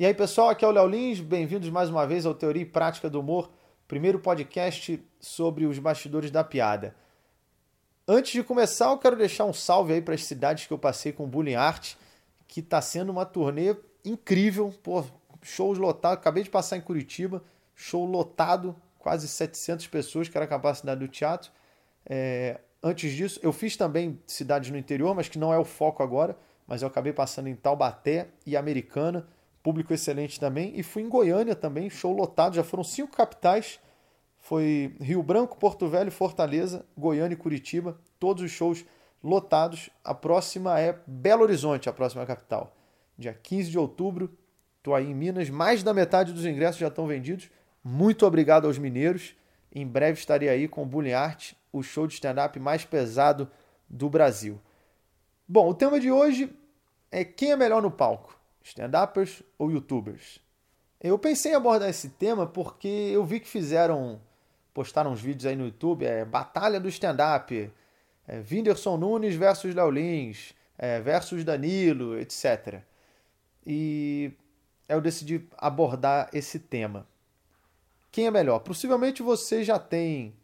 E 0.00 0.06
aí, 0.06 0.14
pessoal, 0.14 0.48
aqui 0.48 0.64
é 0.64 0.68
o 0.68 0.70
Léo 0.70 0.86
Lins, 0.86 1.18
bem-vindos 1.18 1.68
mais 1.70 1.90
uma 1.90 2.06
vez 2.06 2.24
ao 2.24 2.32
Teoria 2.32 2.62
e 2.62 2.64
Prática 2.64 3.10
do 3.10 3.18
Humor, 3.18 3.50
primeiro 3.88 4.20
podcast 4.20 5.04
sobre 5.18 5.66
os 5.66 5.80
bastidores 5.80 6.30
da 6.30 6.44
piada. 6.44 6.94
Antes 8.06 8.30
de 8.30 8.44
começar, 8.44 8.90
eu 8.90 8.98
quero 8.98 9.16
deixar 9.16 9.44
um 9.44 9.52
salve 9.52 9.94
aí 9.94 10.00
para 10.00 10.14
as 10.14 10.24
cidades 10.24 10.68
que 10.68 10.72
eu 10.72 10.78
passei 10.78 11.10
com 11.10 11.24
o 11.24 11.26
Bullying 11.26 11.56
Art, 11.56 11.94
que 12.46 12.60
está 12.60 12.80
sendo 12.80 13.10
uma 13.10 13.26
turnê 13.26 13.74
incrível, 14.04 14.72
pô, 14.84 15.04
shows 15.42 15.78
lotados, 15.78 16.20
acabei 16.20 16.44
de 16.44 16.50
passar 16.50 16.76
em 16.76 16.80
Curitiba, 16.80 17.42
show 17.74 18.04
lotado, 18.04 18.76
quase 19.00 19.26
700 19.26 19.88
pessoas, 19.88 20.28
que 20.28 20.38
era 20.38 20.44
a 20.44 20.48
capacidade 20.48 21.00
do 21.00 21.08
teatro. 21.08 21.50
É, 22.06 22.60
antes 22.80 23.12
disso, 23.14 23.40
eu 23.42 23.52
fiz 23.52 23.76
também 23.76 24.22
cidades 24.28 24.70
no 24.70 24.78
interior, 24.78 25.12
mas 25.12 25.28
que 25.28 25.40
não 25.40 25.52
é 25.52 25.58
o 25.58 25.64
foco 25.64 26.04
agora, 26.04 26.38
mas 26.68 26.82
eu 26.82 26.86
acabei 26.86 27.12
passando 27.12 27.48
em 27.48 27.56
Taubaté 27.56 28.28
e 28.46 28.56
Americana, 28.56 29.26
público 29.62 29.92
excelente 29.92 30.38
também, 30.38 30.72
e 30.76 30.82
fui 30.82 31.02
em 31.02 31.08
Goiânia 31.08 31.54
também, 31.54 31.90
show 31.90 32.12
lotado, 32.12 32.54
já 32.56 32.64
foram 32.64 32.84
cinco 32.84 33.16
capitais, 33.16 33.80
foi 34.38 34.94
Rio 35.00 35.22
Branco, 35.22 35.58
Porto 35.58 35.88
Velho, 35.88 36.10
Fortaleza, 36.10 36.86
Goiânia 36.96 37.34
e 37.34 37.38
Curitiba, 37.38 37.98
todos 38.18 38.42
os 38.42 38.50
shows 38.50 38.84
lotados. 39.22 39.90
A 40.02 40.14
próxima 40.14 40.78
é 40.80 40.98
Belo 41.06 41.42
Horizonte, 41.42 41.88
a 41.88 41.92
próxima 41.92 42.24
capital. 42.24 42.74
Dia 43.18 43.34
15 43.34 43.70
de 43.70 43.78
outubro, 43.78 44.32
estou 44.78 44.94
aí 44.94 45.10
em 45.10 45.14
Minas, 45.14 45.50
mais 45.50 45.82
da 45.82 45.92
metade 45.92 46.32
dos 46.32 46.46
ingressos 46.46 46.80
já 46.80 46.88
estão 46.88 47.06
vendidos. 47.06 47.50
Muito 47.82 48.24
obrigado 48.26 48.66
aos 48.66 48.78
mineiros. 48.78 49.34
Em 49.74 49.86
breve 49.86 50.18
estarei 50.18 50.48
aí 50.48 50.68
com 50.68 50.82
o 50.82 50.86
Bullying 50.86 51.12
Art, 51.12 51.52
o 51.72 51.82
show 51.82 52.06
de 52.06 52.14
stand-up 52.14 52.58
mais 52.58 52.84
pesado 52.84 53.50
do 53.88 54.08
Brasil. 54.08 54.60
Bom, 55.46 55.68
o 55.68 55.74
tema 55.74 55.98
de 56.00 56.10
hoje 56.10 56.50
é 57.10 57.24
quem 57.24 57.52
é 57.52 57.56
melhor 57.56 57.82
no 57.82 57.90
palco, 57.90 58.37
stand-uppers 58.68 59.42
ou 59.58 59.70
youtubers? 59.70 60.40
Eu 61.00 61.18
pensei 61.18 61.52
em 61.52 61.54
abordar 61.54 61.88
esse 61.88 62.10
tema 62.10 62.46
porque 62.46 62.88
eu 62.88 63.24
vi 63.24 63.40
que 63.40 63.48
fizeram, 63.48 64.20
postaram 64.74 65.12
uns 65.12 65.20
vídeos 65.20 65.46
aí 65.46 65.56
no 65.56 65.64
YouTube, 65.66 66.04
é 66.04 66.24
Batalha 66.24 66.80
do 66.80 66.88
Stand-Up, 66.88 67.70
é, 68.26 68.42
Whindersson 68.50 68.96
Nunes 68.96 69.34
versus 69.34 69.74
Léo 69.74 69.90
Lins, 69.90 70.54
é, 70.76 71.00
versus 71.00 71.44
Danilo, 71.44 72.18
etc. 72.18 72.82
E 73.66 74.32
eu 74.88 75.00
decidi 75.00 75.46
abordar 75.56 76.28
esse 76.32 76.58
tema. 76.58 77.06
Quem 78.10 78.26
é 78.26 78.30
melhor? 78.30 78.58
Possivelmente 78.60 79.22
você 79.22 79.62
já 79.62 79.78
tem 79.78 80.34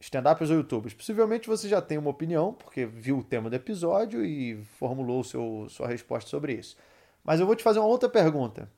stand-ups 0.00 0.50
ou 0.50 0.56
youtubers. 0.56 0.94
Possivelmente 0.94 1.48
você 1.48 1.68
já 1.68 1.80
tem 1.80 1.98
uma 1.98 2.10
opinião, 2.10 2.52
porque 2.54 2.86
viu 2.86 3.18
o 3.18 3.24
tema 3.24 3.50
do 3.50 3.56
episódio 3.56 4.24
e 4.24 4.62
formulou 4.78 5.22
seu, 5.22 5.66
sua 5.68 5.86
resposta 5.86 6.28
sobre 6.28 6.54
isso. 6.54 6.76
Mas 7.24 7.40
eu 7.40 7.46
vou 7.46 7.56
te 7.56 7.62
fazer 7.62 7.78
uma 7.78 7.88
outra 7.88 8.08
pergunta. 8.08 8.70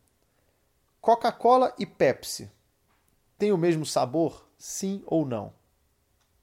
Coca-Cola 1.00 1.74
e 1.78 1.86
Pepsi 1.86 2.50
têm 3.38 3.52
o 3.52 3.58
mesmo 3.58 3.84
sabor? 3.84 4.48
Sim 4.58 5.02
ou 5.06 5.24
não? 5.26 5.52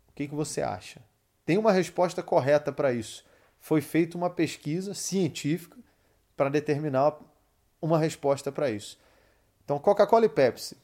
O 0.09 0.13
que, 0.13 0.27
que 0.27 0.35
você 0.35 0.61
acha? 0.61 1.01
Tem 1.45 1.57
uma 1.57 1.71
resposta 1.71 2.21
correta 2.21 2.71
para 2.71 2.93
isso. 2.93 3.25
Foi 3.59 3.81
feita 3.81 4.17
uma 4.17 4.29
pesquisa 4.29 4.93
científica 4.93 5.77
para 6.35 6.49
determinar 6.49 7.17
uma 7.81 7.97
resposta 7.97 8.51
para 8.51 8.69
isso. 8.69 8.99
Então, 9.63 9.79
Coca-Cola 9.79 10.25
e 10.25 10.29
Pepsi 10.29 10.77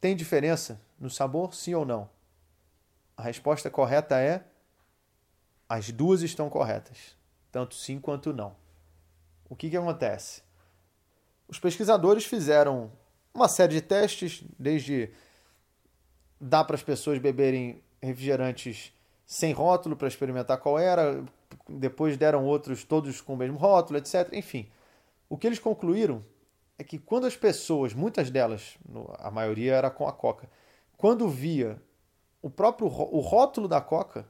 tem 0.00 0.14
diferença 0.14 0.80
no 0.98 1.10
sabor, 1.10 1.54
sim 1.54 1.74
ou 1.74 1.84
não? 1.84 2.08
A 3.16 3.22
resposta 3.22 3.68
correta 3.68 4.18
é: 4.18 4.44
as 5.68 5.90
duas 5.90 6.22
estão 6.22 6.48
corretas, 6.48 7.16
tanto 7.50 7.74
sim 7.74 8.00
quanto 8.00 8.32
não. 8.32 8.56
O 9.48 9.56
que, 9.56 9.68
que 9.68 9.76
acontece? 9.76 10.42
Os 11.48 11.58
pesquisadores 11.58 12.24
fizeram 12.24 12.92
uma 13.32 13.48
série 13.48 13.74
de 13.74 13.80
testes, 13.80 14.44
desde 14.58 15.10
dar 16.40 16.64
para 16.64 16.76
as 16.76 16.82
pessoas 16.82 17.18
beberem 17.18 17.82
refrigerantes 18.02 18.92
sem 19.26 19.52
rótulo 19.52 19.96
para 19.96 20.08
experimentar 20.08 20.58
qual 20.58 20.78
era, 20.78 21.22
depois 21.68 22.16
deram 22.16 22.44
outros 22.44 22.84
todos 22.84 23.20
com 23.20 23.34
o 23.34 23.36
mesmo 23.36 23.58
rótulo, 23.58 23.98
etc. 23.98 24.28
Enfim, 24.32 24.70
o 25.28 25.36
que 25.36 25.46
eles 25.46 25.58
concluíram 25.58 26.22
é 26.78 26.84
que 26.84 26.98
quando 26.98 27.26
as 27.26 27.36
pessoas, 27.36 27.92
muitas 27.92 28.30
delas, 28.30 28.78
a 29.18 29.30
maioria 29.30 29.74
era 29.74 29.90
com 29.90 30.06
a 30.06 30.12
Coca, 30.12 30.48
quando 30.96 31.28
via 31.28 31.80
o 32.40 32.48
próprio 32.48 32.86
o 32.86 33.20
rótulo 33.20 33.68
da 33.68 33.80
Coca, 33.80 34.26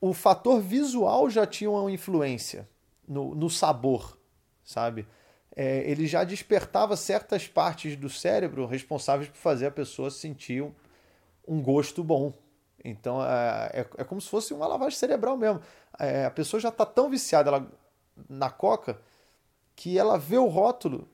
o 0.00 0.12
fator 0.12 0.60
visual 0.60 1.30
já 1.30 1.46
tinha 1.46 1.70
uma 1.70 1.90
influência 1.90 2.68
no, 3.06 3.34
no 3.34 3.48
sabor, 3.48 4.18
sabe? 4.64 5.06
É, 5.60 5.78
ele 5.90 6.06
já 6.06 6.22
despertava 6.22 6.96
certas 6.96 7.48
partes 7.48 7.96
do 7.96 8.08
cérebro 8.08 8.64
responsáveis 8.64 9.28
por 9.28 9.38
fazer 9.38 9.66
a 9.66 9.70
pessoa 9.72 10.08
sentir 10.08 10.62
um, 10.62 10.72
um 11.48 11.60
gosto 11.60 12.04
bom. 12.04 12.32
Então 12.84 13.20
é, 13.20 13.70
é, 13.72 13.80
é, 13.80 14.04
como 14.04 14.20
se 14.20 14.28
fosse 14.28 14.54
uma 14.54 14.68
lavagem 14.68 14.96
cerebral 14.96 15.36
mesmo. 15.36 15.60
É, 15.98 16.26
a 16.26 16.30
pessoa 16.30 16.60
já 16.60 16.68
está 16.68 16.86
tão 16.86 17.10
viciada 17.10 17.50
ela, 17.50 17.66
na 18.28 18.50
Coca 18.50 19.00
que 19.74 19.98
ela 19.98 20.16
vê 20.16 20.38
o 20.38 20.46
rótulo, 20.46 21.08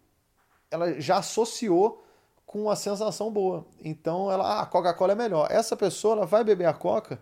ela 0.71 1.01
já 1.01 1.17
associou 1.17 2.05
com 2.45 2.69
a 2.69 2.77
sensação 2.77 3.33
boa. 3.33 3.65
Então 3.83 4.31
ela, 4.31 4.59
ah, 4.59 4.61
a 4.61 4.67
Coca-Cola 4.67 5.13
é 5.13 5.17
melhor. 5.17 5.49
Essa 5.51 5.75
pessoa 5.75 6.17
ela 6.17 6.27
vai 6.27 6.45
beber 6.45 6.67
a 6.67 6.75
Coca 6.75 7.19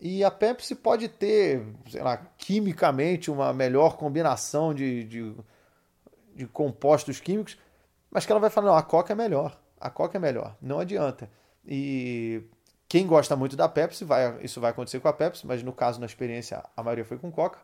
e 0.00 0.24
a 0.24 0.30
Pepsi 0.30 0.74
pode 0.74 1.06
ter, 1.06 1.66
sei 1.90 2.02
lá, 2.02 2.16
quimicamente 2.38 3.30
uma 3.30 3.52
melhor 3.52 3.98
combinação 3.98 4.72
de, 4.72 5.04
de, 5.04 5.34
de 6.36 6.46
compostos 6.46 7.18
químicos, 7.18 7.58
mas 8.10 8.26
que 8.26 8.30
ela 8.30 8.40
vai 8.40 8.50
falar, 8.50 8.68
não, 8.68 8.76
a 8.76 8.82
Coca 8.82 9.14
é 9.14 9.16
melhor. 9.16 9.58
A 9.80 9.88
Coca 9.88 10.18
é 10.18 10.20
melhor. 10.20 10.54
Não 10.60 10.78
adianta. 10.78 11.30
E 11.66 12.42
quem 12.88 13.06
gosta 13.06 13.34
muito 13.34 13.56
da 13.56 13.68
Pepsi, 13.68 14.04
vai, 14.04 14.38
isso 14.42 14.60
vai 14.60 14.70
acontecer 14.70 15.00
com 15.00 15.08
a 15.08 15.12
Pepsi, 15.12 15.46
mas 15.46 15.62
no 15.62 15.72
caso, 15.72 15.98
na 15.98 16.06
experiência, 16.06 16.62
a 16.76 16.82
maioria 16.82 17.04
foi 17.04 17.18
com 17.18 17.32
Coca. 17.32 17.58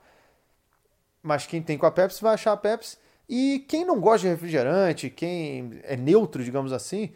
Mas 1.22 1.46
quem 1.46 1.62
tem 1.62 1.76
com 1.76 1.86
a 1.86 1.90
Pepsi 1.90 2.22
vai 2.22 2.34
achar 2.34 2.52
a 2.52 2.56
Pepsi. 2.56 2.96
E 3.28 3.60
quem 3.68 3.84
não 3.84 4.00
gosta 4.00 4.26
de 4.26 4.32
refrigerante, 4.32 5.10
quem 5.10 5.80
é 5.84 5.96
neutro, 5.96 6.42
digamos 6.42 6.72
assim, 6.72 7.12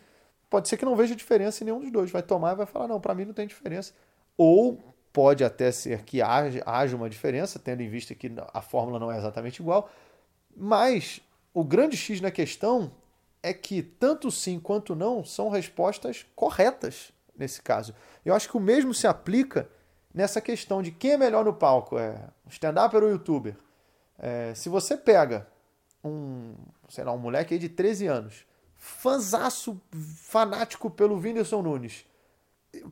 pode 0.48 0.68
ser 0.68 0.76
que 0.76 0.84
não 0.84 0.94
veja 0.94 1.16
diferença 1.16 1.64
em 1.64 1.66
nenhum 1.66 1.80
dos 1.80 1.90
dois. 1.90 2.10
Vai 2.10 2.22
tomar 2.22 2.52
e 2.52 2.56
vai 2.56 2.66
falar: 2.66 2.86
não, 2.86 3.00
para 3.00 3.14
mim 3.14 3.24
não 3.24 3.34
tem 3.34 3.46
diferença. 3.46 3.92
Ou 4.36 4.94
pode 5.12 5.42
até 5.42 5.72
ser 5.72 6.02
que 6.02 6.22
haja, 6.22 6.62
haja 6.64 6.94
uma 6.94 7.10
diferença, 7.10 7.58
tendo 7.58 7.82
em 7.82 7.88
vista 7.88 8.14
que 8.14 8.30
a 8.52 8.60
fórmula 8.60 8.98
não 8.98 9.10
é 9.10 9.18
exatamente 9.18 9.60
igual. 9.60 9.90
Mas 10.54 11.20
o 11.56 11.64
grande 11.64 11.96
X 11.96 12.20
na 12.20 12.30
questão 12.30 12.92
é 13.42 13.54
que 13.54 13.82
tanto 13.82 14.30
sim 14.30 14.60
quanto 14.60 14.94
não 14.94 15.24
são 15.24 15.48
respostas 15.48 16.26
corretas 16.36 17.14
nesse 17.34 17.62
caso. 17.62 17.94
Eu 18.26 18.34
acho 18.34 18.46
que 18.50 18.58
o 18.58 18.60
mesmo 18.60 18.92
se 18.92 19.06
aplica 19.06 19.66
nessa 20.12 20.38
questão 20.38 20.82
de 20.82 20.90
quem 20.90 21.12
é 21.12 21.16
melhor 21.16 21.46
no 21.46 21.54
palco, 21.54 21.98
é 21.98 22.28
stand-up 22.50 22.94
ou 22.94 23.08
youtuber. 23.08 23.56
É, 24.18 24.52
se 24.54 24.68
você 24.68 24.98
pega 24.98 25.48
um, 26.04 26.56
sei 26.90 27.04
lá, 27.04 27.12
um 27.12 27.18
moleque 27.18 27.54
aí 27.54 27.58
de 27.58 27.70
13 27.70 28.06
anos, 28.06 28.44
fanzaço, 28.74 29.80
fanático 30.24 30.90
pelo 30.90 31.16
Whindersson 31.16 31.62
Nunes. 31.62 32.04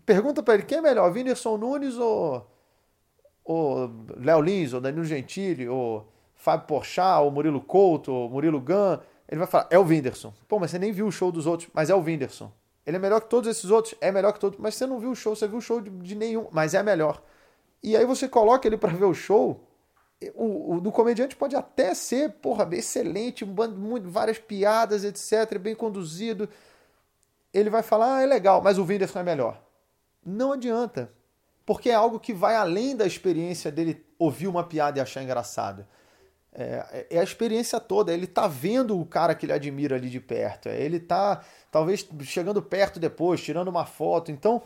Pergunta 0.06 0.42
para 0.42 0.54
ele, 0.54 0.62
quem 0.62 0.78
é 0.78 0.80
melhor, 0.80 1.12
Whindersson 1.12 1.58
Nunes 1.58 1.98
ou, 1.98 2.50
ou 3.44 3.90
Léo 4.16 4.40
Lins, 4.40 4.72
ou 4.72 4.80
Danilo 4.80 5.04
Gentili, 5.04 5.68
ou 5.68 6.13
Fábio 6.34 6.66
Porchat, 6.66 7.22
ou 7.22 7.30
Murilo 7.30 7.60
Couto, 7.60 8.12
ou 8.12 8.28
Murilo 8.28 8.60
Gun? 8.60 8.98
Ele 9.28 9.38
vai 9.38 9.46
falar, 9.46 9.66
é 9.70 9.78
o 9.78 9.82
Whindersson. 9.82 10.32
Pô, 10.46 10.58
mas 10.58 10.70
você 10.70 10.78
nem 10.78 10.92
viu 10.92 11.06
o 11.06 11.12
show 11.12 11.32
dos 11.32 11.46
outros, 11.46 11.68
mas 11.72 11.90
é 11.90 11.94
o 11.94 12.00
Whindersson. 12.00 12.52
Ele 12.86 12.96
é 12.96 13.00
melhor 13.00 13.20
que 13.20 13.28
todos 13.28 13.48
esses 13.48 13.70
outros? 13.70 13.94
É 14.00 14.12
melhor 14.12 14.32
que 14.32 14.40
todos, 14.40 14.58
mas 14.58 14.74
você 14.74 14.86
não 14.86 14.98
viu 14.98 15.10
o 15.10 15.16
show, 15.16 15.34
você 15.34 15.48
viu 15.48 15.58
o 15.58 15.62
show 15.62 15.80
de, 15.80 15.90
de 15.90 16.14
nenhum, 16.14 16.46
mas 16.50 16.74
é 16.74 16.82
melhor. 16.82 17.22
E 17.82 17.96
aí 17.96 18.04
você 18.04 18.28
coloca 18.28 18.68
ele 18.68 18.76
para 18.76 18.92
ver 18.92 19.04
o 19.04 19.14
show, 19.14 19.66
o, 20.34 20.74
o, 20.74 20.80
do 20.80 20.92
comediante 20.92 21.36
pode 21.36 21.56
até 21.56 21.94
ser, 21.94 22.30
porra, 22.34 22.68
excelente, 22.72 23.44
muito, 23.44 24.08
várias 24.08 24.38
piadas, 24.38 25.04
etc., 25.04 25.58
bem 25.58 25.74
conduzido. 25.74 26.48
Ele 27.52 27.70
vai 27.70 27.82
falar, 27.82 28.16
ah, 28.16 28.22
é 28.22 28.26
legal, 28.26 28.62
mas 28.62 28.78
o 28.78 28.84
Whindersson 28.84 29.20
é 29.20 29.22
melhor. 29.22 29.62
Não 30.24 30.52
adianta. 30.52 31.12
Porque 31.66 31.90
é 31.90 31.94
algo 31.94 32.20
que 32.20 32.32
vai 32.32 32.56
além 32.56 32.96
da 32.96 33.06
experiência 33.06 33.70
dele 33.70 34.04
ouvir 34.18 34.46
uma 34.46 34.64
piada 34.64 34.98
e 34.98 35.02
achar 35.02 35.22
engraçado. 35.22 35.86
É, 36.54 37.06
é, 37.10 37.18
a 37.18 37.22
experiência 37.22 37.80
toda. 37.80 38.12
Ele 38.12 38.26
tá 38.26 38.46
vendo 38.46 38.98
o 38.98 39.04
cara 39.04 39.34
que 39.34 39.44
ele 39.44 39.52
admira 39.52 39.96
ali 39.96 40.08
de 40.08 40.20
perto. 40.20 40.68
É, 40.68 40.80
ele 40.80 41.00
tá, 41.00 41.44
talvez, 41.70 42.06
chegando 42.22 42.62
perto 42.62 43.00
depois, 43.00 43.42
tirando 43.42 43.68
uma 43.68 43.84
foto. 43.84 44.30
Então, 44.30 44.62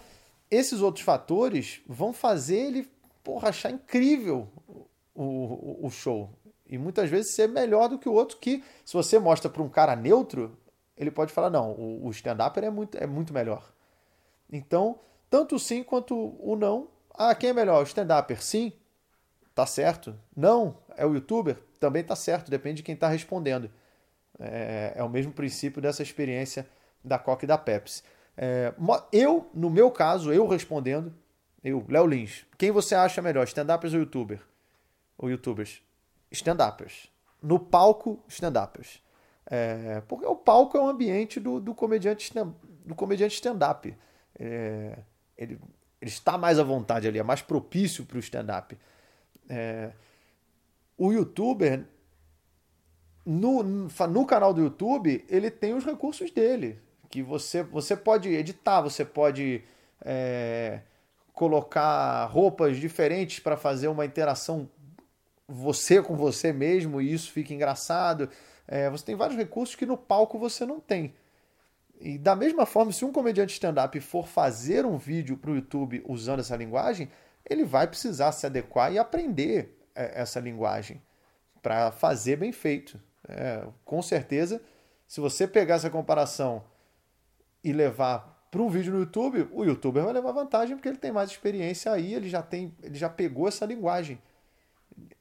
esses 0.51 0.81
outros 0.81 1.05
fatores 1.05 1.81
vão 1.87 2.13
fazer 2.13 2.59
ele 2.59 2.91
porra, 3.25 3.49
achar 3.51 3.71
incrível 3.71 4.49
o, 5.15 5.87
o 5.87 5.91
show. 5.91 6.31
E 6.67 6.77
muitas 6.79 7.09
vezes 7.09 7.35
ser 7.35 7.49
melhor 7.49 7.89
do 7.89 7.99
que 7.99 8.09
o 8.09 8.13
outro, 8.13 8.39
que 8.39 8.63
se 8.85 8.95
você 8.95 9.19
mostra 9.19 9.51
para 9.51 9.63
um 9.63 9.69
cara 9.69 9.97
neutro, 9.97 10.57
ele 10.97 11.11
pode 11.11 11.33
falar, 11.33 11.51
não, 11.51 11.73
o, 11.73 12.07
o 12.07 12.11
stand-up 12.11 12.59
é 12.59 12.71
muito, 12.71 12.97
é 12.99 13.07
muito 13.07 13.33
melhor. 13.33 13.71
Então, 14.51 14.99
tanto 15.31 15.57
o 15.57 15.59
sim 15.59 15.83
quanto 15.83 16.15
o 16.15 16.57
não. 16.57 16.89
Ah, 17.15 17.35
quem 17.35 17.51
é 17.51 17.53
melhor? 17.53 17.81
O 17.83 17.87
stand-upper? 17.87 18.43
Sim, 18.43 18.73
tá 19.55 19.67
certo. 19.67 20.15
Não, 20.37 20.77
é 20.97 21.05
o 21.05 21.15
youtuber? 21.15 21.59
Também 21.79 22.03
tá 22.03 22.17
certo, 22.17 22.51
depende 22.51 22.77
de 22.77 22.83
quem 22.83 22.95
está 22.95 23.09
respondendo. 23.09 23.71
É, 24.39 24.95
é 24.97 25.03
o 25.03 25.09
mesmo 25.09 25.33
princípio 25.33 25.81
dessa 25.83 26.03
experiência 26.03 26.67
da 27.05 27.19
Coca 27.19 27.45
e 27.45 27.49
da 27.49 27.59
Pepsi. 27.59 28.03
É, 28.37 28.73
eu, 29.13 29.51
no 29.53 29.69
meu 29.69 29.91
caso, 29.91 30.33
eu 30.33 30.47
respondendo, 30.47 31.13
eu, 31.63 31.85
Léo 31.89 32.07
Lins, 32.07 32.47
quem 32.57 32.71
você 32.71 32.95
acha 32.95 33.21
melhor, 33.21 33.45
stand-uppers 33.45 33.95
ou 33.95 34.01
youtuber? 34.01 34.41
Ou 35.17 35.29
youtubers? 35.29 35.83
Stand-uppers. 36.31 37.11
No 37.43 37.59
palco, 37.59 38.23
stand-uppers. 38.29 39.03
É, 39.51 40.03
porque 40.07 40.27
o 40.27 40.37
palco 40.37 40.77
é 40.77 40.81
o 40.81 40.89
ambiente 40.89 41.41
do, 41.41 41.59
do 41.59 41.75
comediante 41.75 42.33
do 42.85 42.95
comediante 42.95 43.35
stand-up. 43.35 43.95
É, 44.39 44.99
ele, 45.37 45.59
ele 46.01 46.11
está 46.11 46.39
mais 46.39 46.59
à 46.59 46.63
vontade 46.63 47.09
ali, 47.09 47.19
é 47.19 47.23
mais 47.23 47.43
propício 47.43 48.05
para 48.05 48.17
o 48.17 48.21
stand-up. 48.21 48.79
É, 49.49 49.91
o 50.99 51.13
youtuber, 51.13 51.87
no, 53.25 53.63
no 53.63 54.27
canal 54.27 54.53
do 54.53 54.61
YouTube, 54.61 55.25
ele 55.29 55.51
tem 55.51 55.73
os 55.73 55.85
recursos 55.85 56.31
dele. 56.33 56.81
Que 57.09 57.23
você, 57.23 57.63
você 57.63 57.97
pode 57.97 58.29
editar, 58.29 58.83
você 58.83 59.05
pode 59.05 59.63
é, 60.05 60.81
colocar 61.33 62.27
roupas 62.27 62.77
diferentes 62.77 63.39
para 63.39 63.57
fazer 63.57 63.89
uma 63.89 64.05
interação 64.05 64.69
você 65.47 66.03
com 66.03 66.15
você 66.17 66.53
mesmo 66.53 67.01
e 67.01 67.13
isso 67.13 67.33
fica 67.33 67.55
engraçado. 67.55 68.29
É, 68.67 68.91
você 68.91 69.07
tem 69.07 69.15
vários 69.15 69.39
recursos 69.39 69.75
que 69.75 69.87
no 69.87 69.97
palco 69.97 70.39
você 70.39 70.67
não 70.67 70.81
tem. 70.81 71.15
E 72.01 72.19
da 72.19 72.37
mesma 72.37 72.67
forma, 72.67 72.93
se 72.93 73.05
um 73.05 73.13
comediante 73.13 73.55
stand-up 73.55 73.99
for 74.01 74.27
fazer 74.27 74.85
um 74.85 74.99
vídeo 74.99 75.37
para 75.37 75.51
o 75.51 75.55
YouTube 75.55 76.03
usando 76.07 76.41
essa 76.41 76.57
linguagem, 76.57 77.09
ele 77.49 77.65
vai 77.65 77.87
precisar 77.87 78.33
se 78.33 78.45
adequar 78.45 78.93
e 78.93 78.99
aprender 78.99 79.78
essa 80.15 80.41
linguagem 80.41 81.03
para 81.63 81.91
fazer 81.91 82.37
bem 82.37 82.53
feito. 82.53 83.01
É, 83.29 83.67
com 83.85 84.01
certeza, 84.01 84.63
se 85.07 85.21
você 85.21 85.47
pegar 85.47 85.77
essa 85.77 85.91
comparação 85.91 86.65
e 87.63 87.73
levar 87.73 88.39
para 88.51 88.63
um 88.63 88.69
vídeo 88.69 88.93
no 88.93 89.01
YouTube, 89.01 89.49
o 89.53 89.65
youtuber 89.65 90.05
vai 90.05 90.13
levar 90.13 90.33
vantagem 90.33 90.77
porque 90.77 90.89
ele 90.89 90.97
tem 90.97 91.13
mais 91.13 91.31
experiência 91.31 91.93
aí, 91.93 92.15
ele 92.15 92.29
já 92.29 92.43
tem, 92.43 92.75
ele 92.83 92.95
já 92.95 93.09
pegou 93.09 93.47
essa 93.47 93.67
linguagem. 93.67 94.21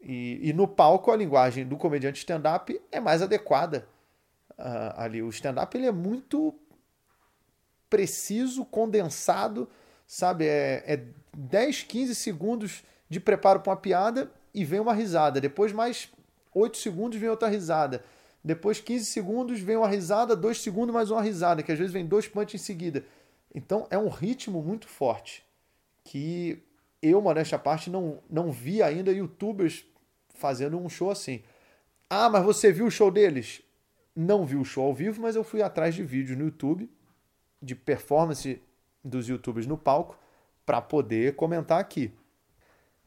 E, 0.02 0.50
e 0.50 0.54
no 0.54 0.68
palco 0.68 1.12
a 1.12 1.16
linguagem 1.16 1.68
do 1.68 1.76
comediante 1.76 2.20
stand-up 2.20 2.80
é 2.92 3.00
mais 3.00 3.22
adequada 3.22 3.88
uh, 4.58 4.94
ali. 4.96 5.22
O 5.22 5.30
stand-up 5.30 5.76
ele 5.76 5.88
é 5.88 5.92
muito 5.92 6.58
preciso, 7.90 8.66
condensado, 8.66 9.70
sabe? 10.06 10.46
É, 10.46 10.84
é 10.86 11.06
10, 11.36 11.84
15 11.84 12.16
segundos 12.16 12.84
de 13.10 13.20
preparo 13.20 13.60
para 13.60 13.72
uma 13.72 13.78
piada 13.78 14.32
e 14.54 14.64
vem 14.66 14.80
uma 14.80 14.94
risada. 14.94 15.40
Depois, 15.40 15.72
mais 15.72 16.10
8 16.54 16.78
segundos, 16.78 17.20
vem 17.20 17.30
outra 17.30 17.48
risada. 17.48 18.04
Depois, 18.44 18.80
15 18.80 19.06
segundos, 19.06 19.60
vem 19.60 19.78
uma 19.78 19.88
risada, 19.88 20.36
2 20.36 20.62
segundos, 20.62 20.94
mais 20.94 21.12
uma 21.12 21.22
risada, 21.22 21.62
que 21.62 21.72
às 21.72 21.78
vezes 21.78 21.94
vem 21.94 22.06
dois 22.06 22.28
punch 22.28 22.56
em 22.56 22.60
seguida. 22.60 23.06
Então, 23.54 23.88
é 23.90 23.98
um 23.98 24.10
ritmo 24.10 24.62
muito 24.62 24.88
forte 24.88 25.44
que 26.04 26.64
eu, 27.02 27.22
modéstia 27.22 27.58
à 27.58 27.60
parte, 27.60 27.90
não, 27.90 28.20
não 28.30 28.52
vi 28.52 28.82
ainda 28.82 29.12
youtubers 29.12 29.86
fazendo 30.30 30.78
um 30.78 30.90
show 30.90 31.12
assim. 31.12 31.44
Ah, 32.10 32.30
mas 32.30 32.44
você 32.44 32.72
viu 32.72 32.86
o 32.86 32.92
show 32.92 33.12
deles? 33.12 33.62
Não 34.16 34.46
vi 34.46 34.56
o 34.56 34.64
show 34.64 34.86
ao 34.86 34.94
vivo, 34.94 35.22
mas 35.22 35.36
eu 35.36 35.44
fui 35.44 35.62
atrás 35.62 35.94
de 35.94 36.04
vídeos 36.04 36.38
no 36.38 36.46
YouTube 36.46 36.90
de 37.62 37.76
performance 37.76 38.62
dos 39.04 39.28
youtubers 39.28 39.68
no 39.68 39.78
palco 39.78 40.18
para 40.66 40.82
poder 40.82 41.36
comentar 41.36 41.80
aqui. 41.80 42.12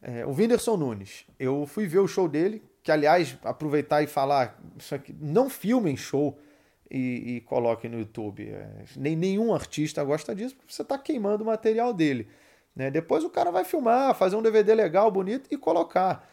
É, 0.01 0.25
o 0.25 0.31
Whindersson 0.31 0.77
Nunes, 0.77 1.25
eu 1.39 1.65
fui 1.67 1.85
ver 1.85 1.99
o 1.99 2.07
show 2.07 2.27
dele, 2.27 2.63
que 2.81 2.91
aliás, 2.91 3.37
aproveitar 3.43 4.01
e 4.01 4.07
falar, 4.07 4.59
isso 4.77 4.95
aqui, 4.95 5.15
não 5.19 5.49
filmem 5.49 5.95
show 5.95 6.37
e, 6.89 7.35
e 7.35 7.41
coloquem 7.41 7.89
no 7.89 7.99
YouTube. 7.99 8.49
É, 8.49 8.67
nem 8.97 9.15
nenhum 9.15 9.53
artista 9.53 10.03
gosta 10.03 10.33
disso, 10.35 10.55
porque 10.55 10.73
você 10.73 10.81
está 10.81 10.97
queimando 10.97 11.43
o 11.43 11.47
material 11.47 11.93
dele. 11.93 12.27
Né? 12.75 12.89
Depois 12.89 13.23
o 13.23 13.29
cara 13.29 13.51
vai 13.51 13.63
filmar, 13.63 14.15
fazer 14.15 14.35
um 14.35 14.41
DVD 14.41 14.73
legal, 14.73 15.11
bonito 15.11 15.47
e 15.51 15.57
colocar. 15.57 16.27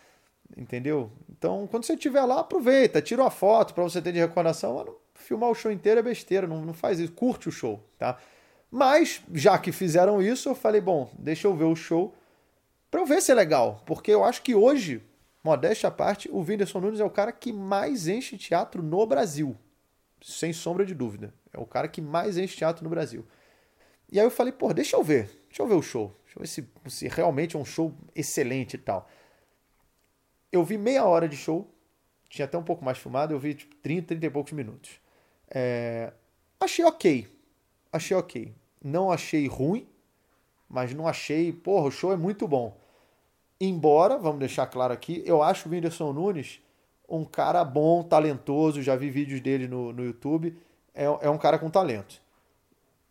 Entendeu? 0.57 1.13
Então, 1.31 1.69
quando 1.71 1.85
você 1.85 1.93
estiver 1.93 2.25
lá, 2.25 2.41
aproveita, 2.41 3.03
tira 3.03 3.23
uma 3.23 3.31
foto 3.31 3.75
para 3.75 3.85
você 3.85 4.01
ter 4.01 4.13
de 4.13 4.19
recordação. 4.19 4.77
Mano, 4.77 4.97
filmar 5.15 5.51
o 5.51 5.55
show 5.55 5.71
inteiro 5.71 6.01
é 6.01 6.03
besteira, 6.03 6.47
não, 6.47 6.65
não 6.65 6.73
faz 6.73 6.99
isso, 6.99 7.13
curte 7.13 7.49
o 7.49 7.53
show, 7.53 7.85
tá? 7.99 8.17
Mas, 8.71 9.23
já 9.33 9.59
que 9.59 9.73
fizeram 9.73 10.23
isso, 10.23 10.49
eu 10.49 10.55
falei, 10.55 10.81
bom, 10.81 11.11
deixa 11.19 11.47
eu 11.47 11.55
ver 11.55 11.65
o 11.65 11.77
show 11.77 12.15
para 12.91 13.01
eu 13.01 13.07
ver 13.07 13.21
se 13.21 13.31
é 13.31 13.35
legal. 13.35 13.83
Porque 13.87 14.11
eu 14.11 14.25
acho 14.25 14.43
que 14.43 14.55
hoje, 14.55 15.03
modéstia 15.43 15.89
à 15.89 15.93
parte, 15.93 16.29
o 16.31 16.39
Whindersson 16.39 16.81
Nunes 16.81 17.01
é 17.01 17.05
o 17.05 17.11
cara 17.11 17.33
que 17.33 17.53
mais 17.53 18.09
enche 18.09 18.37
teatro 18.37 18.83
no 18.83 19.07
Brasil. 19.07 19.57
Sem 20.23 20.53
sombra 20.53 20.85
de 20.85 20.95
dúvida. 20.95 21.33
É 21.53 21.59
o 21.59 21.67
cara 21.67 21.89
que 21.89 22.01
mais 22.01 22.37
enche 22.39 22.57
teatro 22.57 22.85
no 22.85 22.91
Brasil. 22.91 23.27
E 24.11 24.19
aí 24.19 24.25
eu 24.25 24.31
falei, 24.31 24.53
pô, 24.53 24.73
deixa 24.73 24.97
eu 24.97 25.03
ver. 25.03 25.31
Deixa 25.49 25.63
eu 25.63 25.67
ver 25.67 25.75
o 25.75 25.83
show. 25.83 26.15
Deixa 26.25 26.39
eu 26.39 26.43
ver 26.43 26.49
se, 26.49 26.97
se 26.97 27.09
realmente 27.09 27.57
é 27.57 27.59
um 27.59 27.65
show 27.65 27.95
excelente 28.15 28.75
e 28.75 28.79
tal. 28.79 29.09
Eu 30.51 30.65
vi 30.65 30.79
meia 30.79 31.05
hora 31.05 31.29
de 31.29 31.37
show. 31.37 31.71
Tinha 32.29 32.47
até 32.47 32.57
um 32.57 32.63
pouco 32.63 32.85
mais 32.85 32.99
filmado. 32.99 33.35
Eu 33.35 33.39
vi 33.39 33.55
tipo, 33.55 33.75
30, 33.77 34.09
30 34.09 34.27
e 34.27 34.31
poucos 34.31 34.53
minutos. 34.53 35.01
É... 35.51 36.13
Achei 36.59 36.85
ok. 36.85 37.29
Achei 37.93 38.17
ok. 38.17 38.55
Não 38.83 39.11
achei 39.11 39.47
ruim 39.47 39.87
mas 40.69 40.95
não 40.95 41.09
achei. 41.09 41.53
Porra, 41.53 41.87
o 41.87 41.91
show 41.91 42.13
é 42.13 42.17
muito 42.17 42.47
bom. 42.47 42.77
Embora, 43.61 44.19
vamos 44.19 44.39
deixar 44.39 44.67
claro 44.67 44.93
aqui, 44.93 45.23
eu 45.27 45.43
acho 45.43 45.69
o 45.69 45.73
Whindersson 45.73 46.13
Nunes 46.13 46.61
um 47.09 47.25
cara 47.25 47.65
bom, 47.65 48.03
talentoso, 48.03 48.83
já 48.83 48.95
vi 48.95 49.09
vídeos 49.09 49.41
dele 49.41 49.67
no, 49.67 49.93
no 49.93 50.05
YouTube. 50.05 50.57
É, 50.95 51.05
é 51.05 51.31
um 51.31 51.39
cara 51.39 51.59
com 51.59 51.71
talento. 51.71 52.21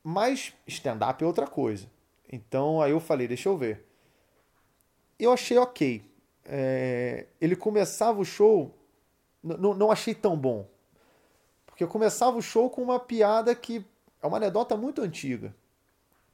Mas 0.03 0.53
stand-up 0.67 1.23
é 1.23 1.27
outra 1.27 1.47
coisa. 1.47 1.89
Então 2.31 2.81
aí 2.81 2.91
eu 2.91 2.99
falei, 2.99 3.27
deixa 3.27 3.49
eu 3.49 3.57
ver. 3.57 3.85
Eu 5.17 5.33
achei 5.33 5.57
ok. 5.57 6.03
É, 6.45 7.25
ele 7.41 7.55
começava 7.55 8.19
o 8.21 8.25
show, 8.25 8.73
não 9.43 9.91
achei 9.91 10.13
tão 10.13 10.37
bom. 10.37 10.67
Porque 11.65 11.85
começava 11.87 12.37
o 12.37 12.41
show 12.41 12.69
com 12.69 12.83
uma 12.83 12.99
piada 12.99 13.53
que 13.55 13.83
é 14.21 14.27
uma 14.27 14.37
anedota 14.37 14.77
muito 14.77 15.01
antiga 15.01 15.53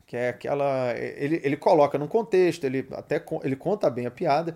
que 0.05 0.17
é 0.17 0.29
aquela 0.29 0.93
ele, 0.97 1.41
ele 1.43 1.57
coloca 1.57 1.97
num 1.97 2.07
contexto, 2.07 2.63
ele 2.65 2.87
até 2.91 3.23
ele 3.43 3.55
conta 3.55 3.89
bem 3.89 4.05
a 4.05 4.11
piada 4.11 4.55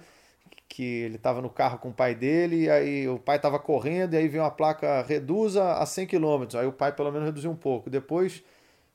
que 0.67 0.83
ele 0.83 1.15
estava 1.15 1.41
no 1.41 1.49
carro 1.49 1.79
com 1.79 1.89
o 1.89 1.93
pai 1.93 2.13
dele 2.13 2.63
e 2.63 2.69
aí 2.69 3.07
o 3.07 3.17
pai 3.17 3.37
estava 3.37 3.57
correndo 3.57 4.13
e 4.13 4.17
aí 4.17 4.27
veio 4.27 4.43
uma 4.43 4.51
placa 4.51 5.01
reduza 5.01 5.73
a 5.73 5.85
100 5.85 6.07
km, 6.07 6.57
aí 6.59 6.67
o 6.67 6.73
pai 6.73 6.91
pelo 6.91 7.11
menos 7.11 7.25
reduziu 7.25 7.51
um 7.51 7.55
pouco. 7.55 7.89
Depois 7.89 8.43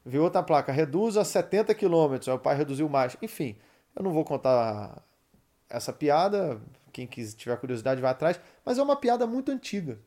veio 0.04 0.23
outra 0.23 0.42
placa 0.42 0.73
reduza 0.73 1.21
a 1.23 1.25
70 1.25 1.75
km, 1.75 2.18
aí 2.28 2.35
o 2.35 2.38
pai 2.38 2.56
reduziu 2.56 2.88
mais. 2.88 3.16
Enfim, 3.23 3.56
eu 3.97 4.02
não 4.02 4.12
vou 4.12 4.25
contar 4.25 5.02
essa 5.68 5.92
piada, 5.92 6.61
quem 6.92 7.06
quiser 7.06 7.37
tiver 7.37 7.56
curiosidade 7.56 8.00
vai 8.00 8.11
atrás, 8.11 8.38
mas 8.64 8.78
é 8.78 8.82
uma 8.82 8.97
piada 8.97 9.26
muito 9.26 9.50
antiga. 9.50 9.99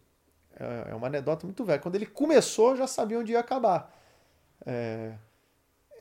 É, 0.58 0.92
é 0.92 0.96
uma 0.96 1.08
anedota 1.08 1.46
muito 1.46 1.66
velha. 1.66 1.80
Quando 1.80 1.96
ele 1.96 2.06
começou, 2.06 2.76
já 2.76 2.88
sabia 2.88 3.20
onde 3.20 3.32
ia 3.32 3.40
acabar. 3.40 3.92
É, 4.66 5.14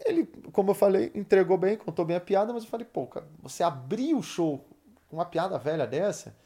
ele, 0.05 0.29
como 0.53 0.71
eu 0.71 0.75
falei, 0.75 1.11
entregou 1.15 1.57
bem, 1.57 1.77
contou 1.77 2.05
bem 2.05 2.17
a 2.17 2.21
piada, 2.21 2.53
mas 2.53 2.65
eu 2.65 2.69
falei, 2.69 2.87
pô, 2.87 3.07
cara, 3.07 3.27
você 3.43 3.63
abrir 3.63 4.15
o 4.15 4.23
show 4.23 4.65
com 5.09 5.17
uma 5.17 5.25
piada 5.25 5.59
velha 5.59 5.87
dessa 5.87 6.37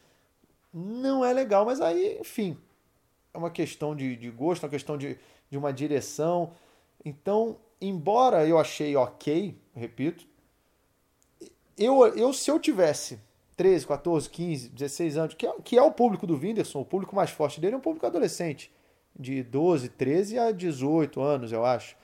não 0.72 1.24
é 1.24 1.32
legal. 1.32 1.64
Mas 1.64 1.80
aí, 1.80 2.18
enfim, 2.20 2.56
é 3.34 3.38
uma 3.38 3.50
questão 3.50 3.96
de, 3.96 4.16
de 4.16 4.30
gosto, 4.30 4.62
é 4.62 4.66
uma 4.66 4.70
questão 4.70 4.96
de, 4.96 5.18
de 5.50 5.58
uma 5.58 5.72
direção. 5.72 6.52
Então, 7.04 7.56
embora 7.80 8.46
eu 8.46 8.58
achei 8.58 8.94
ok, 8.96 9.56
repito, 9.74 10.26
eu, 11.76 12.06
eu 12.16 12.32
se 12.32 12.50
eu 12.50 12.58
tivesse 12.58 13.20
13, 13.56 13.86
14, 13.86 14.30
15, 14.30 14.68
16 14.68 15.16
anos, 15.16 15.34
que 15.34 15.46
é, 15.46 15.52
que 15.64 15.76
é 15.76 15.82
o 15.82 15.90
público 15.90 16.26
do 16.26 16.36
Whindersson, 16.36 16.80
o 16.80 16.84
público 16.84 17.16
mais 17.16 17.30
forte 17.30 17.60
dele 17.60 17.74
é 17.74 17.78
um 17.78 17.80
público 17.80 18.06
adolescente, 18.06 18.70
de 19.18 19.42
12, 19.42 19.88
13 19.88 20.38
a 20.38 20.52
18 20.52 21.20
anos, 21.20 21.50
eu 21.50 21.64
acho 21.64 21.96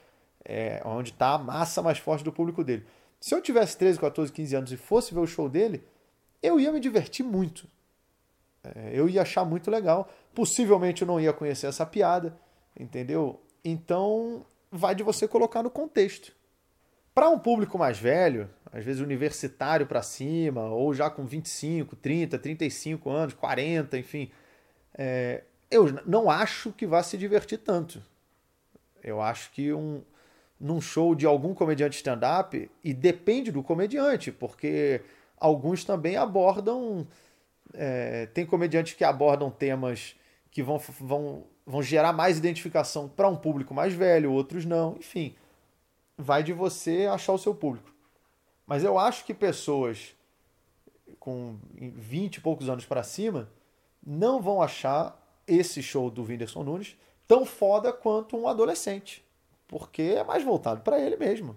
é, 0.45 0.83
onde 0.85 1.11
está 1.11 1.35
a 1.35 1.39
massa 1.39 1.83
mais 1.83 1.99
forte 1.99 2.25
do 2.25 2.33
público 2.33 2.63
dele. 2.63 2.87
Se 3.21 3.35
eu 3.35 3.41
tivesse 3.41 3.79
13, 3.79 3.99
14, 3.99 4.33
15 4.33 4.57
anos 4.57 4.73
e 4.73 4.77
fosse 4.77 5.15
ver 5.15 5.21
o 5.21 5.27
show 5.27 5.49
dele, 5.49 5.83
eu 6.43 6.61
ia 6.61 6.71
me 6.71 6.79
divertir 6.79 7.25
muito. 7.25 7.67
É, 8.63 8.91
eu 8.93 9.09
ia 9.09 9.23
achar 9.23 9.45
muito 9.45 9.71
legal. 9.71 10.11
Possivelmente 10.35 11.03
eu 11.03 11.09
não 11.09 11.21
ia 11.21 11.33
conhecer 11.33 11.67
essa 11.67 11.87
piada, 11.87 12.37
entendeu? 12.79 13.41
Então 13.65 14.45
vai 14.71 14.95
de 14.95 15.03
você 15.03 15.27
colocar 15.27 15.63
no 15.63 15.71
contexto. 15.71 16.33
Para 17.15 17.31
um 17.31 17.39
público 17.39 17.79
mais 17.79 17.97
velho, 17.97 18.51
às 18.73 18.85
vezes 18.85 19.01
universitário 19.01 19.87
para 19.87 20.03
cima, 20.03 20.65
ou 20.65 20.93
já 20.93 21.09
com 21.09 21.25
25, 21.25 21.95
30, 21.95 22.39
35 22.39 23.09
anos, 23.09 23.35
40, 23.35 23.97
enfim, 23.97 24.31
é, 24.93 25.45
eu 25.71 25.87
não 26.05 26.29
acho 26.29 26.73
que 26.73 26.87
vá 26.87 27.03
se 27.03 27.17
divertir 27.17 27.59
tanto. 27.59 28.03
Eu 29.03 29.21
acho 29.21 29.53
que 29.53 29.73
um, 29.73 30.03
num 30.65 30.81
show 30.81 31.15
de 31.15 31.27
algum 31.27 31.53
comediante 31.53 31.97
stand-up 31.97 32.71
e 32.83 32.95
depende 32.95 33.53
do 33.53 33.63
comediante, 33.63 34.33
porque 34.33 35.03
alguns 35.37 35.85
também 35.85 36.17
abordam. 36.17 37.07
É, 37.75 38.27
tem 38.27 38.47
comediantes 38.47 38.95
que 38.95 39.05
abordam 39.05 39.51
temas 39.51 40.17
que 40.51 40.63
vão, 40.63 40.79
vão 41.01 41.45
vão 41.67 41.83
gerar 41.83 42.13
mais 42.13 42.39
identificação 42.39 43.09
para 43.09 43.29
um 43.29 43.37
público 43.37 43.73
mais 43.73 43.95
velho, 43.95 44.33
outros 44.33 44.65
não, 44.65 44.97
enfim. 44.97 45.35
Vai 46.17 46.43
de 46.43 46.53
você 46.53 47.07
achar 47.11 47.33
o 47.33 47.39
seu 47.39 47.55
público. 47.55 47.93
Mas 48.67 48.85
eu 48.85 48.99
acho 48.99 49.25
que 49.25 49.35
pessoas 49.35 50.15
com 51.19 51.59
20 51.75 52.37
e 52.37 52.41
poucos 52.41 52.69
anos 52.69 52.87
para 52.87 53.03
cima 53.03 53.51
não 54.05 54.41
vão 54.41 54.63
achar 54.63 55.21
esse 55.47 55.83
show 55.83 56.11
do 56.11 56.23
Whindersson 56.23 56.63
Nunes 56.63 56.97
tão 57.27 57.45
foda 57.45 57.93
quanto 57.93 58.37
um 58.37 58.49
adolescente, 58.49 59.25
porque 59.69 60.03
é 60.03 60.25
mais 60.25 60.45
voltado 60.45 60.81
para 60.83 60.99
ele 60.99 61.17
mesmo. 61.17 61.57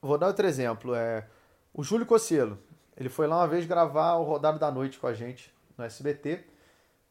Vou 0.00 0.18
dar 0.18 0.28
outro 0.28 0.46
exemplo, 0.46 0.94
é 0.94 1.26
o 1.72 1.82
Júlio 1.82 2.06
Cocielo. 2.06 2.58
Ele 2.96 3.08
foi 3.08 3.26
lá 3.26 3.38
uma 3.38 3.48
vez 3.48 3.66
gravar 3.66 4.14
o 4.16 4.24
Rodado 4.24 4.58
da 4.58 4.70
Noite 4.70 4.98
com 4.98 5.06
a 5.06 5.14
gente 5.14 5.52
no 5.76 5.84
SBT 5.84 6.44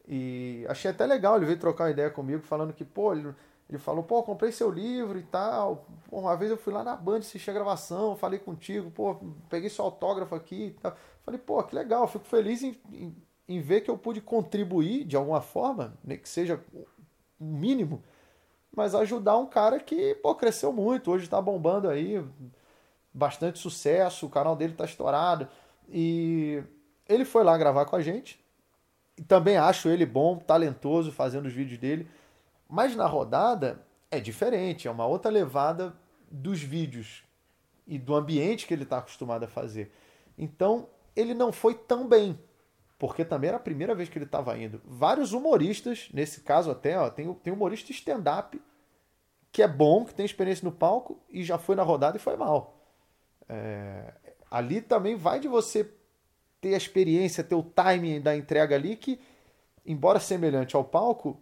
e 0.06 0.66
achei 0.68 0.90
até 0.90 1.06
legal, 1.06 1.36
ele 1.36 1.46
veio 1.46 1.58
trocar 1.58 1.84
uma 1.84 1.90
ideia 1.90 2.10
comigo 2.10 2.42
falando 2.42 2.72
que, 2.72 2.84
pô, 2.84 3.12
ele, 3.12 3.34
ele 3.68 3.78
falou, 3.78 4.02
pô, 4.04 4.22
comprei 4.22 4.52
seu 4.52 4.70
livro 4.70 5.18
e 5.18 5.22
tal. 5.22 5.86
Pô, 6.08 6.20
uma 6.20 6.36
vez 6.36 6.50
eu 6.50 6.56
fui 6.56 6.72
lá 6.72 6.84
na 6.84 6.94
Band 6.94 7.18
assistir 7.18 7.50
a 7.50 7.54
gravação, 7.54 8.16
falei 8.16 8.38
contigo, 8.38 8.90
pô, 8.90 9.16
peguei 9.48 9.70
seu 9.70 9.84
autógrafo 9.84 10.34
aqui 10.34 10.66
e 10.66 10.70
tal. 10.72 10.96
Falei, 11.24 11.40
pô, 11.40 11.62
que 11.62 11.74
legal, 11.74 12.06
fico 12.06 12.26
feliz 12.26 12.62
em, 12.62 12.78
em, 12.92 13.16
em 13.48 13.60
ver 13.60 13.80
que 13.80 13.90
eu 13.90 13.96
pude 13.96 14.20
contribuir 14.20 15.04
de 15.04 15.16
alguma 15.16 15.40
forma, 15.40 15.96
nem 16.04 16.18
que 16.18 16.28
seja 16.28 16.62
o 17.40 17.44
mínimo, 17.44 18.02
mas 18.76 18.94
ajudar 18.94 19.36
um 19.38 19.46
cara 19.46 19.78
que, 19.78 20.14
pô, 20.16 20.34
cresceu 20.34 20.72
muito, 20.72 21.10
hoje 21.10 21.28
tá 21.28 21.40
bombando 21.40 21.88
aí, 21.88 22.24
bastante 23.12 23.58
sucesso, 23.58 24.26
o 24.26 24.30
canal 24.30 24.56
dele 24.56 24.74
tá 24.74 24.84
estourado. 24.84 25.48
E 25.88 26.62
ele 27.08 27.24
foi 27.24 27.44
lá 27.44 27.56
gravar 27.56 27.84
com 27.84 27.96
a 27.96 28.02
gente. 28.02 28.42
E 29.16 29.22
também 29.22 29.56
acho 29.56 29.88
ele 29.88 30.04
bom, 30.04 30.38
talentoso, 30.38 31.12
fazendo 31.12 31.46
os 31.46 31.52
vídeos 31.52 31.78
dele. 31.78 32.08
Mas 32.68 32.96
na 32.96 33.06
rodada 33.06 33.80
é 34.10 34.18
diferente, 34.18 34.88
é 34.88 34.90
uma 34.90 35.06
outra 35.06 35.30
levada 35.30 35.94
dos 36.30 36.60
vídeos 36.60 37.22
e 37.86 37.98
do 37.98 38.14
ambiente 38.14 38.66
que 38.66 38.74
ele 38.74 38.82
está 38.82 38.98
acostumado 38.98 39.44
a 39.44 39.48
fazer. 39.48 39.92
Então, 40.36 40.88
ele 41.14 41.34
não 41.34 41.52
foi 41.52 41.74
tão 41.74 42.08
bem, 42.08 42.38
porque 43.06 43.22
também 43.22 43.48
era 43.48 43.58
a 43.58 43.60
primeira 43.60 43.94
vez 43.94 44.08
que 44.08 44.16
ele 44.16 44.24
estava 44.24 44.56
indo. 44.56 44.80
Vários 44.82 45.34
humoristas, 45.34 46.08
nesse 46.10 46.40
caso 46.40 46.70
até, 46.70 46.98
ó, 46.98 47.10
tem, 47.10 47.30
tem 47.34 47.52
humorista 47.52 47.92
stand-up 47.92 48.58
que 49.52 49.62
é 49.62 49.68
bom, 49.68 50.06
que 50.06 50.14
tem 50.14 50.24
experiência 50.24 50.64
no 50.64 50.72
palco 50.72 51.20
e 51.28 51.44
já 51.44 51.58
foi 51.58 51.76
na 51.76 51.82
rodada 51.82 52.16
e 52.16 52.18
foi 52.18 52.34
mal. 52.34 52.82
É, 53.46 54.14
ali 54.50 54.80
também 54.80 55.16
vai 55.16 55.38
de 55.38 55.46
você 55.48 55.92
ter 56.62 56.72
a 56.72 56.78
experiência, 56.78 57.44
ter 57.44 57.54
o 57.54 57.62
timing 57.62 58.22
da 58.22 58.34
entrega 58.34 58.74
ali, 58.74 58.96
que, 58.96 59.20
embora 59.84 60.18
semelhante 60.18 60.74
ao 60.74 60.82
palco, 60.82 61.38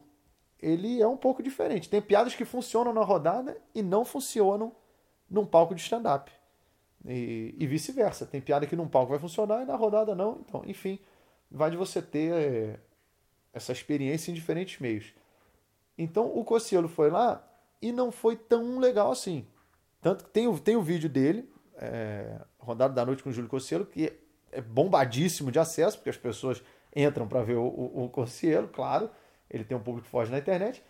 ele 0.58 1.00
é 1.00 1.06
um 1.06 1.16
pouco 1.16 1.44
diferente. 1.44 1.88
Tem 1.88 2.02
piadas 2.02 2.34
que 2.34 2.44
funcionam 2.44 2.92
na 2.92 3.04
rodada 3.04 3.56
e 3.72 3.82
não 3.82 4.04
funcionam 4.04 4.74
num 5.30 5.46
palco 5.46 5.76
de 5.76 5.80
stand-up. 5.80 6.28
E, 7.06 7.54
e 7.56 7.66
vice-versa. 7.68 8.26
Tem 8.26 8.40
piada 8.40 8.66
que 8.66 8.74
num 8.74 8.88
palco 8.88 9.10
vai 9.10 9.20
funcionar 9.20 9.62
e 9.62 9.64
na 9.64 9.76
rodada 9.76 10.12
não. 10.12 10.40
Então, 10.44 10.64
enfim, 10.66 10.98
vai 11.52 11.70
de 11.70 11.76
você 11.76 12.00
ter 12.00 12.32
é, 12.32 12.78
essa 13.52 13.72
experiência 13.72 14.30
em 14.30 14.34
diferentes 14.34 14.80
meios. 14.80 15.12
Então, 15.96 16.26
o 16.26 16.44
Cossielo 16.44 16.88
foi 16.88 17.10
lá 17.10 17.46
e 17.80 17.92
não 17.92 18.10
foi 18.10 18.36
tão 18.36 18.78
legal 18.78 19.12
assim. 19.12 19.46
Tanto 20.00 20.24
que 20.24 20.30
tem, 20.30 20.48
o, 20.48 20.58
tem 20.58 20.76
o 20.76 20.82
vídeo 20.82 21.08
dele, 21.08 21.48
é, 21.76 22.40
Rodada 22.58 22.94
da 22.94 23.04
Noite 23.04 23.22
com 23.22 23.30
o 23.30 23.32
Júlio 23.32 23.50
Cossielo, 23.50 23.84
que 23.84 24.12
é 24.50 24.60
bombadíssimo 24.60 25.50
de 25.50 25.58
acesso, 25.58 25.98
porque 25.98 26.10
as 26.10 26.16
pessoas 26.16 26.62
entram 26.94 27.26
para 27.28 27.42
ver 27.42 27.56
o, 27.56 27.64
o, 27.64 28.04
o 28.04 28.08
Cossielo, 28.08 28.68
claro, 28.68 29.10
ele 29.50 29.64
tem 29.64 29.76
um 29.76 29.82
público 29.82 30.08
forte 30.08 30.30
na 30.30 30.38
internet. 30.38 30.82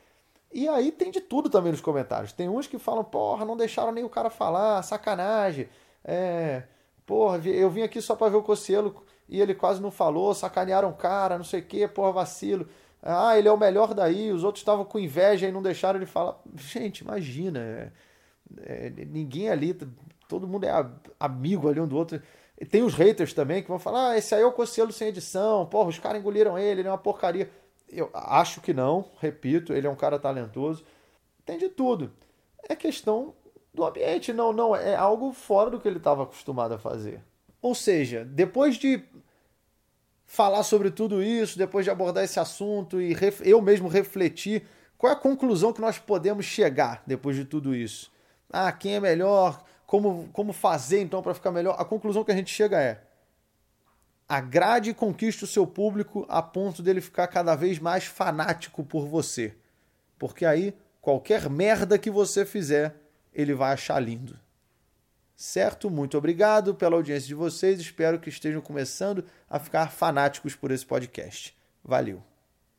E 0.53 0.69
aí 0.69 0.93
tem 0.93 1.11
de 1.11 1.21
tudo 1.21 1.49
também 1.49 1.73
nos 1.73 1.81
comentários. 1.81 2.33
Tem 2.33 2.49
uns 2.49 2.67
que 2.67 2.79
falam, 2.79 3.03
porra, 3.03 3.45
não 3.45 3.57
deixaram 3.57 3.91
nem 3.91 4.05
o 4.05 4.09
cara 4.09 4.29
falar, 4.29 4.83
sacanagem. 4.83 5.69
É, 6.05 6.65
porra, 7.07 7.39
eu 7.49 7.71
vim 7.71 7.83
aqui 7.83 8.01
só 8.03 8.15
para 8.15 8.29
ver 8.29 8.37
o 8.37 8.43
Cossielo 8.43 9.03
e 9.33 9.41
ele 9.41 9.55
quase 9.55 9.81
não 9.81 9.91
falou, 9.91 10.35
sacanearam 10.35 10.91
o 10.91 10.95
cara, 10.95 11.39
não 11.39 11.45
sei 11.45 11.61
o 11.61 11.65
que, 11.65 11.89
porra, 11.89 12.13
vacilo. 12.13 12.69
Ah, 13.03 13.37
ele 13.39 13.49
é 13.49 13.53
o 13.53 13.57
melhor 13.57 13.95
daí, 13.95 14.31
os 14.31 14.45
outros 14.45 14.61
estavam 14.61 14.85
com 14.85 14.99
inveja 14.99 15.49
e 15.49 15.53
não 15.53 15.63
deixaram 15.63 15.99
ele 15.99 16.05
falar. 16.05 16.39
Gente, 16.55 16.99
imagina. 16.99 17.59
É, 17.59 17.93
é, 18.59 18.91
ninguém 19.07 19.49
ali, 19.49 19.73
todo 20.29 20.47
mundo 20.47 20.65
é 20.65 20.87
amigo 21.19 21.67
ali 21.67 21.81
um 21.81 21.89
do 21.89 21.97
outro. 21.97 22.23
E 22.61 22.67
tem 22.67 22.83
os 22.83 22.93
haters 22.93 23.33
também 23.33 23.63
que 23.63 23.69
vão 23.69 23.79
falar: 23.79 24.11
ah, 24.11 24.19
esse 24.19 24.35
aí 24.35 24.43
é 24.43 24.47
o 24.47 24.53
Cossielo 24.53 24.93
sem 24.93 25.09
edição, 25.09 25.65
porra, 25.65 25.89
os 25.89 25.99
caras 25.99 26.21
engoliram 26.21 26.59
ele, 26.59 26.83
ele 26.83 26.89
é 26.89 26.91
uma 26.91 26.99
porcaria. 26.99 27.51
Eu 27.89 28.11
acho 28.13 28.61
que 28.61 28.75
não, 28.75 29.07
repito, 29.19 29.73
ele 29.73 29.87
é 29.87 29.91
um 29.91 29.97
cara 29.97 30.19
talentoso. 30.19 30.85
Tem 31.47 31.57
de 31.57 31.71
tudo. 31.71 32.13
É 32.69 32.77
questão 32.77 33.35
do 33.73 33.83
ambiente, 33.83 34.31
não, 34.31 34.53
não, 34.53 34.77
é 34.77 34.95
algo 34.95 35.33
fora 35.33 35.71
do 35.71 35.81
que 35.81 35.89
ele 35.89 35.97
estava 35.97 36.25
acostumado 36.25 36.75
a 36.75 36.79
fazer. 36.79 37.23
Ou 37.63 37.77
seja, 37.77 38.25
depois 38.25 38.77
de 38.77 39.03
falar 40.27 40.65
sobre 40.65 40.91
tudo 40.91 41.23
isso, 41.23 41.57
depois 41.57 41.85
de 41.85 41.91
abordar 41.91 42.25
esse 42.25 42.41
assunto 42.41 43.01
e 43.01 43.17
eu 43.43 43.63
mesmo 43.63 43.87
refletir 43.87 44.67
qual 44.99 45.13
é 45.13 45.15
a 45.15 45.19
conclusão 45.19 45.73
que 45.73 45.81
nós 45.81 45.99
podemos 45.99 46.45
chegar 46.45 47.03
depois 47.07 47.37
de 47.37 47.45
tudo 47.45 47.75
isso. 47.75 48.11
Ah, 48.53 48.73
quem 48.73 48.97
é 48.97 49.01
melhor? 49.01 49.65
Como, 49.87 50.29
como 50.33 50.53
fazer 50.53 51.01
então 51.01 51.23
para 51.23 51.35
ficar 51.35 51.53
melhor? 51.53 51.77
A 51.79 51.85
conclusão 51.85 52.25
que 52.25 52.33
a 52.33 52.37
gente 52.37 52.53
chega 52.53 52.81
é: 52.81 53.03
agrade 54.29 54.91
e 54.91 54.95
conquiste 54.95 55.45
o 55.45 55.47
seu 55.47 55.67
público 55.67 56.27
a 56.29 56.43
ponto 56.43 56.83
dele 56.83 57.01
ficar 57.01 57.27
cada 57.29 57.55
vez 57.55 57.79
mais 57.79 58.05
fanático 58.05 58.83
por 58.83 59.07
você. 59.07 59.55
Porque 60.19 60.47
aí, 60.47 60.75
qualquer 61.01 61.49
merda 61.51 61.99
que 61.99 62.11
você 62.11 62.47
fizer, 62.47 62.97
ele 63.35 63.55
vai 63.55 63.73
achar 63.73 64.01
lindo. 64.01 64.39
Certo? 65.37 65.91
Muito 65.91 66.17
obrigado 66.17 66.75
pela 66.75 66.97
audiência 66.97 67.29
de 67.29 67.35
vocês. 67.35 67.81
Espero 67.81 68.21
que 68.21 68.29
estejam 68.29 68.61
começando 68.61 69.25
a 69.49 69.59
ficar 69.59 69.91
fanáticos 69.91 70.55
por 70.55 70.71
esse 70.71 70.87
podcast. 70.87 71.57
Valeu! 71.85 72.32